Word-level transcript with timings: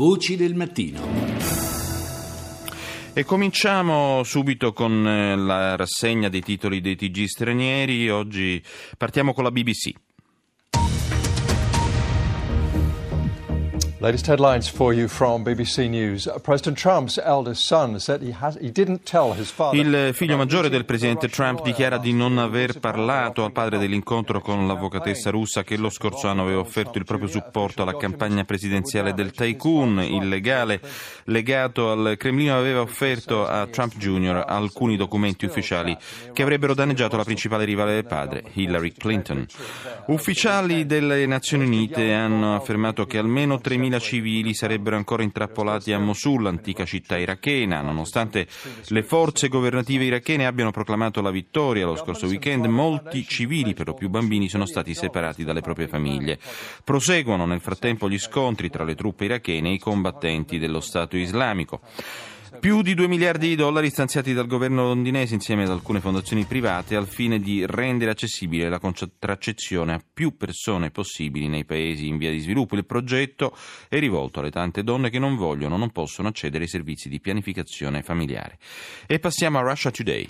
Voci 0.00 0.34
del 0.34 0.54
mattino. 0.54 0.98
E 3.12 3.22
cominciamo 3.22 4.22
subito 4.24 4.72
con 4.72 5.06
eh, 5.06 5.36
la 5.36 5.76
rassegna 5.76 6.30
dei 6.30 6.40
titoli 6.40 6.80
dei 6.80 6.96
TG 6.96 7.24
stranieri. 7.24 8.08
Oggi 8.08 8.62
partiamo 8.96 9.34
con 9.34 9.44
la 9.44 9.50
BBC. 9.50 9.92
Latest 14.02 14.28
headlines 14.28 14.66
for 14.66 14.94
you 14.94 15.08
from 15.08 15.44
BBC 15.44 15.86
News. 15.86 16.26
President 16.42 16.78
Trump's 16.78 17.18
eldest 17.18 17.66
son 17.66 18.00
said 18.00 18.22
he, 18.22 18.32
has, 18.32 18.56
he 18.58 18.70
didn't 18.70 19.04
tell 19.04 19.34
his 19.34 19.50
father. 19.50 19.78
Il 19.78 20.14
figlio 20.14 20.38
maggiore 20.38 20.70
del 20.70 20.86
presidente 20.86 21.28
Trump 21.28 21.62
dichiara 21.62 21.98
di 21.98 22.14
non 22.14 22.38
aver 22.38 22.80
parlato 22.80 23.44
al 23.44 23.52
padre 23.52 23.76
dell'incontro 23.76 24.40
con 24.40 24.66
l'avvocatessa 24.66 25.28
russa 25.28 25.64
che 25.64 25.76
lo 25.76 25.90
scorso 25.90 26.28
anno 26.28 26.44
aveva 26.44 26.60
offerto 26.60 26.96
il 26.96 27.04
proprio 27.04 27.28
supporto 27.28 27.82
alla 27.82 27.94
campagna 27.94 28.44
presidenziale 28.44 29.12
del 29.12 29.32
tycoon. 29.32 30.00
Il 30.00 30.28
legale 30.28 30.80
legato 31.24 31.90
al 31.90 32.14
Cremlino 32.16 32.56
aveva 32.56 32.80
offerto 32.80 33.46
a 33.46 33.66
Trump 33.66 33.98
Jr. 33.98 34.44
alcuni 34.48 34.96
documenti 34.96 35.44
ufficiali 35.44 35.94
che 36.32 36.40
avrebbero 36.40 36.72
danneggiato 36.72 37.18
la 37.18 37.24
principale 37.24 37.66
rivale 37.66 37.92
del 37.92 38.06
padre, 38.06 38.44
Hillary 38.54 38.94
Clinton. 38.96 39.44
Ufficiali 40.06 40.86
delle 40.86 41.26
Nazioni 41.26 41.66
Unite 41.66 42.14
hanno 42.14 42.56
affermato 42.56 43.04
che 43.04 43.18
almeno 43.18 43.56
3.000 43.56 43.88
civili 43.98 44.54
sarebbero 44.54 44.96
ancora 44.96 45.22
intrappolati 45.22 45.92
a 45.92 45.98
Mosul, 45.98 46.46
antica 46.46 46.84
città 46.84 47.18
irachena. 47.18 47.80
Nonostante 47.80 48.46
le 48.88 49.02
forze 49.02 49.48
governative 49.48 50.04
irachene 50.04 50.46
abbiano 50.46 50.70
proclamato 50.70 51.20
la 51.20 51.30
vittoria 51.30 51.86
lo 51.86 51.96
scorso 51.96 52.26
weekend, 52.26 52.66
molti 52.66 53.26
civili, 53.26 53.74
per 53.74 53.88
lo 53.88 53.94
più 53.94 54.08
bambini, 54.08 54.48
sono 54.48 54.66
stati 54.66 54.94
separati 54.94 55.44
dalle 55.44 55.60
proprie 55.60 55.88
famiglie. 55.88 56.38
Proseguono 56.84 57.46
nel 57.46 57.60
frattempo 57.60 58.08
gli 58.08 58.18
scontri 58.18 58.70
tra 58.70 58.84
le 58.84 58.94
truppe 58.94 59.24
irachene 59.24 59.70
e 59.70 59.74
i 59.74 59.78
combattenti 59.78 60.58
dello 60.58 60.80
Stato 60.80 61.16
islamico. 61.16 61.80
Più 62.58 62.82
di 62.82 62.94
2 62.94 63.06
miliardi 63.06 63.48
di 63.48 63.54
dollari 63.54 63.90
stanziati 63.90 64.32
dal 64.32 64.46
governo 64.46 64.82
londinese 64.82 65.34
insieme 65.34 65.62
ad 65.62 65.70
alcune 65.70 66.00
fondazioni 66.00 66.44
private 66.44 66.96
al 66.96 67.06
fine 67.06 67.38
di 67.38 67.64
rendere 67.64 68.10
accessibile 68.10 68.68
la 68.68 68.80
contraccezione 68.80 69.94
a 69.94 70.02
più 70.12 70.36
persone 70.36 70.90
possibili 70.90 71.46
nei 71.46 71.64
paesi 71.64 72.08
in 72.08 72.18
via 72.18 72.30
di 72.30 72.40
sviluppo. 72.40 72.74
Il 72.74 72.84
progetto 72.84 73.56
è 73.88 73.98
rivolto 73.98 74.40
alle 74.40 74.50
tante 74.50 74.82
donne 74.82 75.10
che 75.10 75.18
non 75.18 75.36
vogliono 75.36 75.76
non 75.76 75.90
possono 75.90 76.28
accedere 76.28 76.64
ai 76.64 76.70
servizi 76.70 77.08
di 77.08 77.20
pianificazione 77.20 78.02
familiare. 78.02 78.58
E 79.06 79.18
passiamo 79.20 79.58
a 79.58 79.62
Russia 79.62 79.90
Today. 79.90 80.28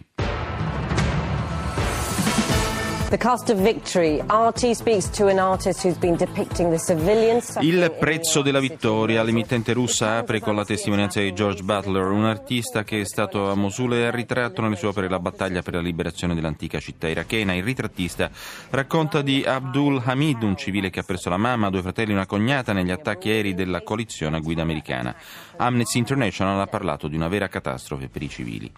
Il 7.61 7.97
prezzo 7.98 8.41
della 8.41 8.61
vittoria. 8.61 9.25
L'emittente 9.25 9.72
russa 9.72 10.19
apre 10.19 10.39
con 10.39 10.55
la 10.55 10.64
testimonianza 10.64 11.19
di 11.19 11.33
George 11.33 11.64
Butler, 11.64 12.05
un 12.05 12.25
artista 12.25 12.84
che 12.84 13.00
è 13.00 13.05
stato 13.05 13.50
a 13.50 13.56
Mosul 13.56 13.94
e 13.94 14.06
ha 14.06 14.12
ritratto 14.12 14.62
nelle 14.62 14.77
sue 14.77 14.86
opere 14.86 15.08
la 15.08 15.19
battaglia 15.19 15.61
per 15.61 15.75
la 15.75 15.81
liberazione 15.81 16.36
dell'antica 16.36 16.78
città 16.78 17.08
irachena. 17.08 17.53
Il 17.53 17.64
ritrattista 17.64 18.31
racconta 18.70 19.22
di 19.22 19.42
Abdul 19.44 20.00
Hamid, 20.05 20.44
un 20.44 20.56
civile 20.56 20.91
che 20.91 21.00
ha 21.00 21.05
perso 21.05 21.31
la 21.31 21.36
mamma, 21.36 21.69
due 21.69 21.83
fratelli 21.83 22.12
e 22.12 22.14
una 22.14 22.27
cognata 22.27 22.72
negli 22.72 22.92
attacchi 22.92 23.28
aerei 23.28 23.55
della 23.55 23.83
coalizione 23.83 24.36
a 24.36 24.41
guida 24.41 24.62
americana. 24.62 25.16
Amnesty 25.56 25.98
International 25.98 26.61
ha 26.61 26.66
parlato 26.66 27.08
di 27.08 27.16
una 27.16 27.27
vera 27.27 27.48
catastrofe 27.48 28.08
per 28.08 28.22
i 28.22 28.28
civili. 28.28 28.72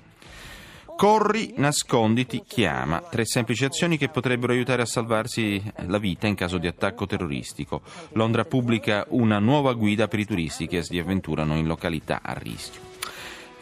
Corri, 0.96 1.54
nasconditi, 1.56 2.42
chiama. 2.46 3.00
Tre 3.00 3.24
semplici 3.24 3.64
azioni 3.64 3.96
che 3.98 4.08
potrebbero 4.08 4.52
aiutare 4.52 4.82
a 4.82 4.86
salvarsi 4.86 5.60
la 5.86 5.98
vita 5.98 6.26
in 6.26 6.34
caso 6.34 6.58
di 6.58 6.66
attacco 6.66 7.06
terroristico. 7.06 7.82
Londra 8.12 8.44
pubblica 8.44 9.04
una 9.08 9.38
nuova 9.38 9.72
guida 9.72 10.06
per 10.06 10.20
i 10.20 10.26
turisti 10.26 10.66
che 10.66 10.82
si 10.82 10.98
avventurano 10.98 11.56
in 11.56 11.66
località 11.66 12.20
a 12.22 12.34
rischio. 12.34 12.80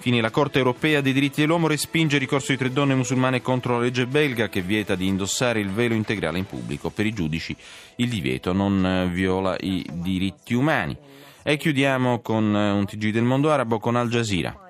Fine 0.00 0.22
la 0.22 0.30
Corte 0.30 0.58
europea 0.58 1.02
dei 1.02 1.12
diritti 1.12 1.42
dell'uomo 1.42 1.66
respinge 1.66 2.14
il 2.16 2.22
ricorso 2.22 2.52
di 2.52 2.58
tre 2.58 2.70
donne 2.70 2.94
musulmane 2.94 3.42
contro 3.42 3.74
la 3.74 3.84
legge 3.84 4.06
belga 4.06 4.48
che 4.48 4.62
vieta 4.62 4.94
di 4.94 5.06
indossare 5.06 5.60
il 5.60 5.70
velo 5.70 5.94
integrale 5.94 6.38
in 6.38 6.46
pubblico. 6.46 6.88
Per 6.88 7.04
i 7.04 7.12
giudici 7.12 7.54
il 7.96 8.08
divieto 8.08 8.52
non 8.52 9.10
viola 9.12 9.56
i 9.60 9.84
diritti 9.92 10.54
umani. 10.54 10.96
E 11.42 11.56
chiudiamo 11.56 12.20
con 12.20 12.44
un 12.44 12.86
TG 12.86 13.10
del 13.10 13.24
mondo 13.24 13.50
arabo 13.50 13.78
con 13.78 13.96
Al 13.96 14.08
Jazeera. 14.08 14.69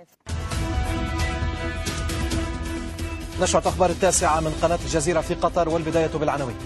نشرة 3.41 3.69
أخبار 3.69 3.91
التاسعة 3.91 4.41
من 4.41 4.59
قناة 4.63 4.79
الجزيرة 4.85 5.21
في 5.21 5.35
قطر 5.35 5.69
والبداية 5.69 6.11
بالعناوين 6.15 6.57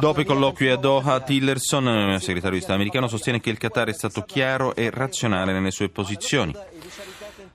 Dopo 0.00 0.20
i 0.20 0.24
colloqui 0.24 0.68
a 0.68 0.76
Doha, 0.76 1.20
Tillerson, 1.20 2.18
segretario 2.18 2.56
di 2.56 2.62
Stato 2.62 2.74
americano, 2.74 3.06
sostiene 3.06 3.38
che 3.38 3.50
il 3.50 3.58
Qatar 3.58 3.90
è 3.90 3.92
stato 3.92 4.22
chiaro 4.22 4.74
e 4.74 4.90
razionale 4.90 5.52
nelle 5.52 5.70
sue 5.70 5.88
posizioni. 5.88 6.52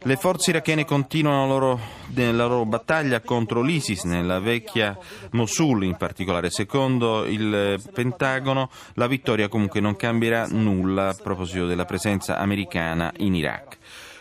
Le 0.04 0.16
forze 0.16 0.52
irachene 0.52 0.86
continuano 0.86 1.48
loro, 1.48 1.80
nella 2.14 2.46
loro 2.46 2.66
battaglia 2.66 3.22
contro 3.22 3.62
l'ISIS 3.62 4.04
nella 4.04 4.40
vecchia 4.40 4.98
Mosul 5.32 5.84
in 5.84 5.98
particolare. 5.98 6.50
Secondo 6.50 7.26
il 7.26 7.82
Pentagono 7.94 8.70
la 8.94 9.08
vittoria 9.08 9.48
comunque 9.48 9.80
non 9.80 9.96
cambierà 9.96 10.48
nulla 10.48 11.10
a 11.10 11.14
proposito 11.14 11.66
della 11.66 11.86
presenza 11.86 12.38
americana 12.38 13.12
in 13.18 13.36
Iraq. 13.36 13.78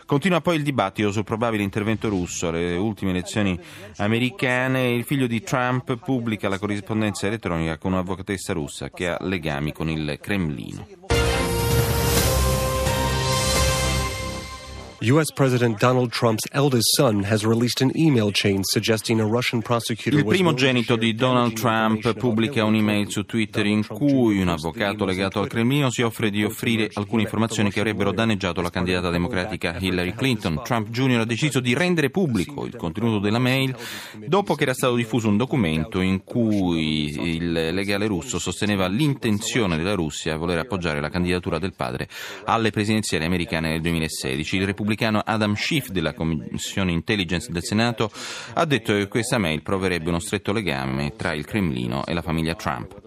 Continua 0.06 0.42
poi 0.42 0.56
il 0.56 0.62
dibattito 0.62 1.10
sul 1.12 1.24
probabile 1.24 1.62
intervento 1.62 2.08
russo 2.10 2.48
alle 2.48 2.76
ultime 2.76 3.12
elezioni 3.12 3.58
americane. 3.96 4.90
Il 4.90 5.04
figlio 5.04 5.26
di 5.26 5.40
Trump 5.42 5.96
pubblica 5.96 6.48
la 6.48 6.58
corrispondenza 6.58 7.26
elettronica 7.26 7.78
con 7.78 7.92
un'avvocatessa 7.92 8.52
russa 8.52 8.90
che 8.90 9.08
ha 9.08 9.16
legami 9.20 9.72
con 9.72 9.88
il 9.88 10.18
Cremlino. 10.20 11.13
U.S. 15.10 15.30
President 15.30 15.78
Donald 15.78 16.10
Trump's 16.12 16.48
eldest 16.52 16.86
son 16.96 17.24
has 17.24 17.44
released 17.44 17.82
an 17.82 17.90
email 17.94 18.30
chain 18.30 18.62
suggesting 18.64 19.20
a 19.20 19.26
Russian 19.26 19.60
prosecutor 19.60 20.18
Il 20.18 20.24
primogenito 20.24 20.96
di 20.96 21.14
Donald 21.14 21.52
Trump 21.52 22.14
pubblica 22.14 22.64
un'email 22.64 23.10
su 23.10 23.26
Twitter 23.26 23.66
in 23.66 23.86
cui 23.86 24.40
un 24.40 24.48
avvocato 24.48 25.04
legato 25.04 25.40
al 25.40 25.48
Cremlino 25.48 25.90
si 25.90 26.00
offre 26.00 26.30
di 26.30 26.42
offrire 26.42 26.88
alcune 26.94 27.22
informazioni 27.22 27.70
che 27.70 27.80
avrebbero 27.80 28.12
danneggiato 28.12 28.62
la 28.62 28.70
candidata 28.70 29.10
democratica 29.10 29.76
Hillary 29.78 30.14
Clinton. 30.14 30.62
Trump 30.64 30.88
Jr. 30.88 31.20
ha 31.20 31.24
deciso 31.26 31.60
di 31.60 31.74
rendere 31.74 32.08
pubblico 32.08 32.64
il 32.64 32.76
contenuto 32.76 33.18
della 33.18 33.38
mail 33.38 33.76
dopo 34.26 34.54
che 34.54 34.62
era 34.62 34.72
stato 34.72 34.94
diffuso 34.94 35.28
un 35.28 35.36
documento 35.36 36.00
in 36.00 36.24
cui 36.24 37.36
il 37.36 37.52
legale 37.52 38.06
russo 38.06 38.38
sosteneva 38.38 38.86
l'intenzione 38.86 39.76
della 39.76 39.94
Russia 39.94 40.32
a 40.32 40.38
voler 40.38 40.60
appoggiare 40.60 41.02
la 41.02 41.10
candidatura 41.10 41.58
del 41.58 41.74
padre 41.74 42.08
alle 42.46 42.70
presidenziali 42.70 43.26
americane 43.26 43.68
nel 43.68 43.82
2016. 43.82 44.56
Il 44.56 44.64
repubblicano 44.64 44.92
Adam 45.02 45.54
Schiff 45.54 45.88
della 45.88 46.14
Commissione 46.14 46.92
Intelligence 46.92 47.50
del 47.50 47.62
Senato 47.62 48.10
ha 48.54 48.64
detto 48.64 48.92
che 48.92 49.08
questa 49.08 49.38
mail 49.38 49.62
proverebbe 49.62 50.08
uno 50.08 50.18
stretto 50.18 50.52
legame 50.52 51.14
tra 51.16 51.32
il 51.32 51.44
Cremlino 51.44 52.04
e 52.06 52.14
la 52.14 52.22
famiglia 52.22 52.54
Trump. 52.54 53.02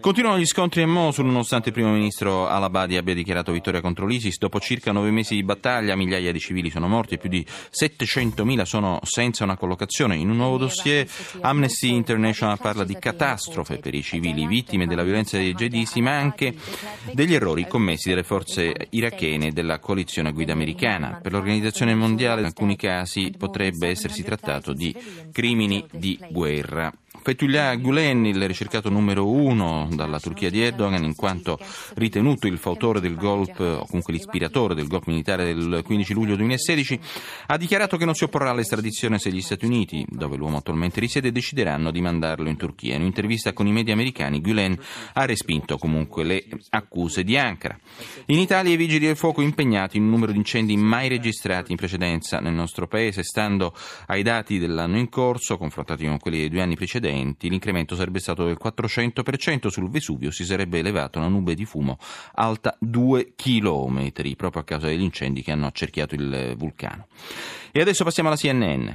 Continuano 0.00 0.38
gli 0.38 0.44
scontri 0.44 0.82
a 0.82 0.86
Mosul 0.86 1.24
nonostante 1.24 1.68
il 1.68 1.74
primo 1.74 1.90
ministro 1.90 2.46
al-Abadi 2.46 2.98
abbia 2.98 3.14
dichiarato 3.14 3.52
vittoria 3.52 3.80
contro 3.80 4.06
l'ISIS. 4.06 4.36
Dopo 4.36 4.60
circa 4.60 4.92
nove 4.92 5.10
mesi 5.10 5.34
di 5.34 5.42
battaglia 5.42 5.96
migliaia 5.96 6.30
di 6.30 6.40
civili 6.40 6.68
sono 6.68 6.88
morti 6.88 7.14
e 7.14 7.18
più 7.18 7.30
di 7.30 7.42
700.000 7.70 8.62
sono 8.64 9.00
senza 9.02 9.44
una 9.44 9.56
collocazione. 9.56 10.16
In 10.16 10.28
un 10.28 10.36
nuovo 10.36 10.58
dossier 10.58 11.08
Amnesty 11.40 11.94
International 11.94 12.58
parla 12.60 12.84
di 12.84 12.98
catastrofe 12.98 13.78
per 13.78 13.94
i 13.94 14.02
civili 14.02 14.46
vittime 14.46 14.86
della 14.86 15.04
violenza 15.04 15.38
dei 15.38 15.54
jihadisti 15.54 16.02
ma 16.02 16.18
anche 16.18 16.54
degli 17.12 17.32
errori 17.32 17.66
commessi 17.66 18.10
dalle 18.10 18.24
forze 18.24 18.74
irachene 18.90 19.52
della 19.52 19.78
coalizione 19.78 20.32
guida 20.32 20.52
americana. 20.52 21.18
Per 21.24 21.32
l'Organizzazione 21.32 21.94
Mondiale 21.94 22.40
in 22.40 22.46
alcuni 22.46 22.76
casi 22.76 23.32
potrebbe 23.34 23.88
essersi 23.88 24.22
trattato 24.22 24.74
di 24.74 24.94
crimini 25.32 25.82
di 25.90 26.20
guerra. 26.28 26.92
Fethullah 27.24 27.74
Gulen, 27.76 28.26
il 28.26 28.46
ricercato 28.46 28.90
numero 28.90 29.26
uno 29.26 29.88
dalla 29.90 30.20
Turchia 30.20 30.50
di 30.50 30.60
Erdogan, 30.60 31.04
in 31.04 31.14
quanto 31.14 31.58
ritenuto 31.94 32.46
il 32.46 32.58
fautore 32.58 33.00
del 33.00 33.14
golpe, 33.14 33.64
o 33.64 33.86
comunque 33.86 34.12
l'ispiratore 34.12 34.74
del 34.74 34.88
golpe 34.88 35.10
militare 35.10 35.54
del 35.54 35.80
15 35.82 36.12
luglio 36.12 36.36
2016, 36.36 37.00
ha 37.46 37.56
dichiarato 37.56 37.96
che 37.96 38.04
non 38.04 38.14
si 38.14 38.24
opporrà 38.24 38.50
all'estradizione 38.50 39.18
se 39.18 39.32
gli 39.32 39.40
Stati 39.40 39.64
Uniti, 39.64 40.04
dove 40.06 40.36
l'uomo 40.36 40.58
attualmente 40.58 41.00
risiede, 41.00 41.32
decideranno 41.32 41.90
di 41.90 42.02
mandarlo 42.02 42.46
in 42.50 42.58
Turchia. 42.58 42.94
In 42.94 43.00
un'intervista 43.00 43.54
con 43.54 43.66
i 43.66 43.72
media 43.72 43.94
americani, 43.94 44.42
Gulen 44.42 44.78
ha 45.14 45.24
respinto 45.24 45.78
comunque 45.78 46.24
le 46.24 46.44
accuse 46.68 47.24
di 47.24 47.38
Ankara. 47.38 47.78
In 48.26 48.38
Italia 48.38 48.74
i 48.74 48.76
vigili 48.76 49.06
del 49.06 49.16
fuoco 49.16 49.40
impegnati 49.40 49.96
in 49.96 50.02
un 50.02 50.10
numero 50.10 50.30
di 50.30 50.36
incendi 50.36 50.76
mai 50.76 51.08
registrati 51.08 51.70
in 51.70 51.78
precedenza 51.78 52.38
nel 52.40 52.52
nostro 52.52 52.86
paese, 52.86 53.22
stando 53.22 53.74
ai 54.08 54.22
dati 54.22 54.58
dell'anno 54.58 54.98
in 54.98 55.08
corso, 55.08 55.56
confrontati 55.56 56.04
con 56.04 56.18
quelli 56.18 56.40
dei 56.40 56.50
due 56.50 56.60
anni 56.60 56.76
precedenti, 56.76 57.12
l'incremento 57.48 57.96
sarebbe 57.96 58.18
stato 58.18 58.44
del 58.44 58.58
400%, 58.62 59.68
sul 59.68 59.90
Vesuvio 59.90 60.30
si 60.30 60.44
sarebbe 60.44 60.78
elevata 60.78 61.18
una 61.18 61.28
nube 61.28 61.54
di 61.54 61.64
fumo 61.64 61.98
alta 62.34 62.76
2 62.78 63.34
km, 63.36 64.10
proprio 64.36 64.62
a 64.62 64.64
causa 64.64 64.86
degli 64.86 65.02
incendi 65.02 65.42
che 65.42 65.52
hanno 65.52 65.66
accerchiato 65.66 66.14
il 66.14 66.54
vulcano. 66.56 67.06
E 67.72 67.80
adesso 67.80 68.04
passiamo 68.04 68.28
alla 68.28 68.38
CNN. 68.38 68.88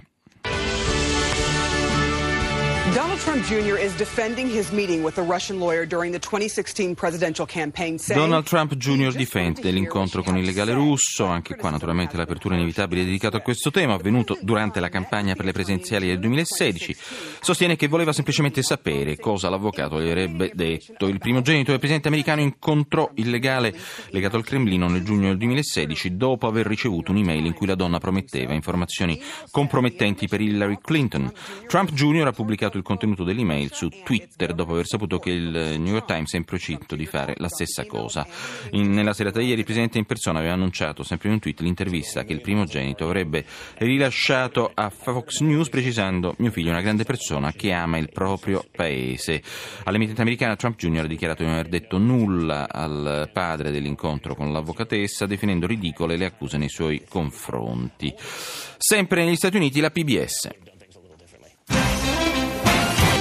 Trump 3.30 3.46
Jr. 3.46 3.78
is 3.78 3.96
defending 3.96 4.50
his 4.50 4.72
meeting 4.72 5.04
with 5.04 5.20
a 5.20 5.22
Russian 5.22 5.60
lawyer 5.60 5.86
during 5.86 6.12
the 6.12 6.18
2016 6.18 6.96
presidential 6.96 7.46
campaign. 7.46 7.98
Donald 8.08 8.46
Trump 8.46 8.74
Jr. 8.74 9.14
difende 9.14 9.70
l'incontro 9.70 10.24
con 10.24 10.36
il 10.36 10.44
legale 10.44 10.74
russo, 10.74 11.26
anche 11.26 11.56
qua 11.56 11.70
naturalmente 11.70 12.18
l'apertura 12.18 12.56
inevitabile 12.56 13.04
dedicata 13.04 13.38
a 13.38 13.42
questo 13.42 13.70
tema, 13.70 13.94
avvenuto 13.94 14.36
durante 14.42 14.80
la 14.80 14.90
campagna 14.90 15.36
per 15.36 15.46
le 15.46 15.52
presidenziali 15.52 16.08
del 16.08 16.18
2016. 16.18 16.98
Sostiene 17.40 17.76
che 17.76 17.88
voleva 17.88 18.14
semplicemente 18.14 18.64
sapere 18.64 19.16
cosa 19.18 19.48
l'avvocato 19.48 20.02
gli 20.02 20.10
avrebbe 20.10 20.50
detto. 20.56 21.06
Il 21.08 21.20
primogenito 21.20 21.70
del 21.70 21.78
presidente 21.78 22.08
americano 22.08 22.42
incontrò 22.42 23.12
il 23.14 23.30
legale 23.30 23.78
legato 24.10 24.38
al 24.38 24.44
Cremlino 24.44 24.90
nel 24.90 25.04
giugno 25.04 25.28
del 25.28 25.38
2016 25.38 26.18
dopo 26.18 26.48
aver 26.48 26.66
ricevuto 26.66 27.12
un'email 27.12 27.46
in 27.46 27.54
cui 27.54 27.68
la 27.68 27.76
donna 27.76 28.00
prometteva 28.00 28.54
informazioni 28.54 29.22
compromettenti 29.52 30.28
per 30.28 30.42
Hillary 30.42 30.80
Clinton. 30.82 31.32
Trump 31.68 31.92
Jr. 31.92 32.26
ha 32.26 32.32
pubblicato 32.32 32.78
il 32.78 32.84
contenuto 32.84 33.18
dell'email 33.30 33.72
su 33.72 33.90
Twitter 34.04 34.54
dopo 34.54 34.74
aver 34.74 34.88
saputo 34.88 35.20
che 35.20 35.32
il 35.32 35.76
New 35.80 35.94
York 35.94 36.06
Times 36.06 36.34
è 36.34 36.38
in 36.38 36.46
procinto 36.46 36.96
di 36.96 37.06
fare 37.06 37.36
la 37.38 37.48
stessa 37.48 37.86
cosa. 37.86 38.26
In, 38.72 38.92
nella 38.92 39.14
serata 39.14 39.40
di 39.40 39.46
ieri 39.46 39.60
il 39.60 39.66
presidente 39.66 39.98
in 39.98 40.06
persona 40.06 40.40
aveva 40.40 40.54
annunciato, 40.54 41.04
sempre 41.04 41.28
in 41.28 41.36
un 41.36 41.40
tweet, 41.40 41.62
l'intervista 41.62 42.24
che 42.24 42.34
il 42.34 42.42
primogenito 42.42 43.06
avrebbe 43.06 43.46
rilasciato 43.78 44.72
a 44.74 44.90
Fox 44.90 45.40
News 45.42 45.70
precisando 45.70 46.36
mio 46.38 46.52
figlio 46.52 46.70
è 46.70 46.72
una 46.72 46.82
grande 46.82 47.04
persona 47.04 47.52
che 47.52 47.72
ama 47.72 47.98
il 47.98 48.10
proprio 48.12 48.66
paese. 48.72 49.42
All'emittente 49.84 50.22
americana 50.22 50.56
Trump 50.56 50.78
Jr. 50.78 51.04
ha 51.04 51.08
dichiarato 51.08 51.44
di 51.44 51.50
non 51.50 51.58
aver 51.58 51.70
detto 51.70 51.98
nulla 51.98 52.68
al 52.70 53.30
padre 53.32 53.72
dell'incontro 53.72 54.36
con 54.36 54.52
l'avvocatessa, 54.52 55.26
definendo 55.26 55.68
ridicole 55.68 56.18
le 56.18 56.26
accuse 56.26 56.58
nei 56.58 56.70
suoi 56.70 57.04
confronti. 57.08 58.14
Sempre 58.78 59.24
negli 59.24 59.36
Stati 59.36 59.58
Uniti 59.58 59.80
la 59.80 59.92
PBS. 59.92 60.50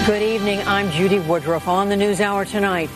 Good 0.09 0.23
evening. 0.23 0.61
I'm 0.67 0.91
Judy 0.91 1.19
Woodruff 1.19 1.69
on 1.69 1.91
the 1.91 1.97
News 1.97 2.23
Hour 2.23 2.47
tonight. 2.47 2.89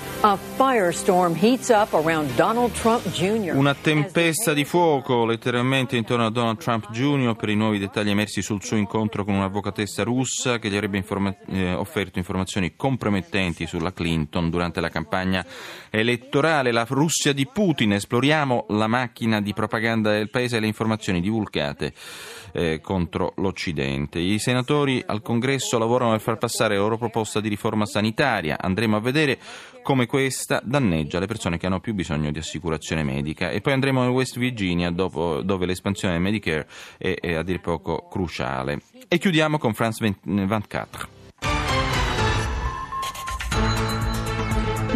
Una 3.56 3.74
tempesta 3.74 4.52
di 4.52 4.64
fuoco 4.64 5.24
letteralmente 5.24 5.96
intorno 5.96 6.26
a 6.26 6.30
Donald 6.30 6.58
Trump 6.58 6.92
Jr. 6.92 7.34
per 7.34 7.48
i 7.48 7.56
nuovi 7.56 7.80
dettagli 7.80 8.10
emersi 8.10 8.40
sul 8.40 8.62
suo 8.62 8.76
incontro 8.76 9.24
con 9.24 9.34
un'avvocatessa 9.34 10.04
russa 10.04 10.60
che 10.60 10.70
gli 10.70 10.76
avrebbe 10.76 10.96
informa- 10.96 11.34
eh, 11.48 11.74
offerto 11.74 12.20
informazioni 12.20 12.76
compromettenti 12.76 13.66
sulla 13.66 13.92
Clinton 13.92 14.48
durante 14.48 14.80
la 14.80 14.90
campagna 14.90 15.44
elettorale. 15.90 16.70
La 16.70 16.86
Russia 16.88 17.32
di 17.32 17.48
Putin. 17.52 17.94
Esploriamo 17.94 18.66
la 18.68 18.86
macchina 18.86 19.40
di 19.40 19.52
propaganda 19.52 20.12
del 20.12 20.30
paese 20.30 20.58
e 20.58 20.60
le 20.60 20.68
informazioni 20.68 21.20
divulgate 21.20 21.92
eh, 22.52 22.80
contro 22.80 23.32
l'Occidente. 23.38 24.20
I 24.20 24.38
senatori 24.38 25.02
al 25.04 25.20
Congresso 25.20 25.78
lavorano 25.78 26.12
per 26.12 26.20
far 26.20 26.38
passare 26.38 26.76
la 26.76 26.82
loro 26.82 26.96
proposta 26.96 27.40
di 27.40 27.48
riforma 27.48 27.86
sanitaria. 27.86 28.56
Andremo 28.60 28.96
a 28.96 29.00
vedere 29.00 29.38
come 29.82 30.06
questa 30.12 30.60
danneggia 30.62 31.18
le 31.18 31.24
persone 31.24 31.56
che 31.56 31.64
hanno 31.64 31.80
più 31.80 31.94
bisogno 31.94 32.30
di 32.30 32.38
assicurazione 32.38 33.02
medica. 33.02 33.48
E 33.48 33.62
poi 33.62 33.72
andremo 33.72 34.04
in 34.04 34.10
West 34.10 34.38
Virginia, 34.38 34.90
dopo, 34.90 35.40
dove 35.40 35.64
l'espansione 35.64 36.12
del 36.12 36.22
Medicare 36.22 36.68
è, 36.98 37.14
è 37.18 37.32
a 37.32 37.42
dir 37.42 37.60
poco 37.60 38.08
cruciale. 38.10 38.82
E 39.08 39.16
chiudiamo 39.16 39.56
con 39.56 39.72
France 39.72 40.14
24. 40.22 41.21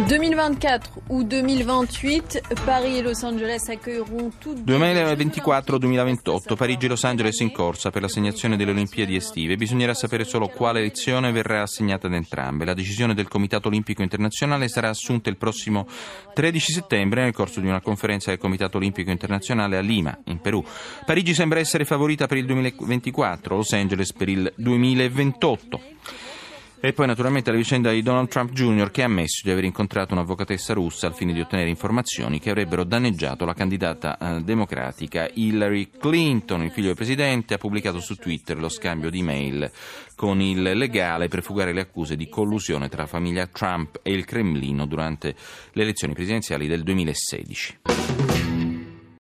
2024 0.07 1.03
ou 1.09 1.21
2028, 1.21 2.39
Paris 2.63 2.97
e 2.97 3.01
Los 3.01 3.23
Angeles 3.23 3.67
accueilleront 3.67 4.37
tutti 4.37 4.61
2024-2028, 4.63 6.55
Parigi 6.55 6.85
e 6.85 6.87
Los 6.87 7.03
Angeles 7.03 7.37
in 7.41 7.51
corsa 7.51 7.89
per 7.89 8.03
l'assegnazione 8.03 8.55
delle 8.55 8.71
Olimpiadi 8.71 9.17
estive. 9.17 9.57
Bisognerà 9.57 9.93
sapere 9.93 10.23
solo 10.23 10.47
quale 10.47 10.79
lezione 10.79 11.33
verrà 11.33 11.63
assegnata 11.63 12.07
ad 12.07 12.13
entrambe. 12.13 12.63
La 12.63 12.73
decisione 12.73 13.13
del 13.13 13.27
Comitato 13.27 13.67
Olimpico 13.67 14.01
Internazionale 14.01 14.69
sarà 14.69 14.87
assunta 14.87 15.29
il 15.29 15.35
prossimo 15.35 15.85
13 16.33 16.71
settembre 16.71 17.23
nel 17.23 17.33
corso 17.33 17.59
di 17.59 17.67
una 17.67 17.81
conferenza 17.81 18.29
del 18.29 18.39
Comitato 18.39 18.77
Olimpico 18.77 19.11
Internazionale 19.11 19.75
a 19.75 19.81
Lima, 19.81 20.17
in 20.27 20.39
Perù. 20.39 20.63
Parigi 21.05 21.33
sembra 21.33 21.59
essere 21.59 21.83
favorita 21.83 22.27
per 22.27 22.37
il 22.37 22.45
2024, 22.45 23.57
Los 23.57 23.73
Angeles 23.73 24.13
per 24.13 24.29
il 24.29 24.53
2028. 24.55 26.36
E 26.79 26.93
poi 26.93 27.07
naturalmente 27.07 27.49
la 27.49 27.57
vicenda 27.57 27.91
di 27.91 28.03
Donald 28.03 28.27
Trump 28.27 28.51
Jr. 28.51 28.91
che 28.91 29.01
ha 29.01 29.05
ammesso 29.05 29.41
di 29.43 29.49
aver 29.49 29.63
incontrato 29.63 30.13
un'avvocatessa 30.13 30.73
russa 30.73 31.07
al 31.07 31.15
fine 31.15 31.33
di 31.33 31.39
ottenere 31.39 31.69
informazioni 31.69 32.39
che 32.39 32.51
avrebbero 32.51 32.83
danneggiato 32.83 33.45
la 33.45 33.55
candidata 33.55 34.17
eh, 34.17 34.41
democratica 34.41 35.27
Hillary 35.33 35.89
Clinton. 35.97 36.63
Il 36.63 36.71
figlio 36.71 36.87
del 36.87 36.95
presidente 36.95 37.55
ha 37.55 37.57
pubblicato 37.57 37.99
su 37.99 38.15
Twitter 38.15 38.59
lo 38.59 38.69
scambio 38.69 39.09
di 39.09 39.23
mail 39.23 39.71
con 40.15 40.39
il 40.39 40.61
legale 40.61 41.27
per 41.27 41.41
fugare 41.41 41.73
le 41.73 41.81
accuse 41.81 42.15
di 42.15 42.29
collusione 42.29 42.89
tra 42.89 43.01
la 43.01 43.07
famiglia 43.07 43.47
Trump 43.47 43.99
e 44.03 44.11
il 44.11 44.25
Cremlino 44.25 44.85
durante 44.85 45.35
le 45.71 45.81
elezioni 45.81 46.13
presidenziali 46.13 46.67
del 46.67 46.83
2016. 46.83 48.06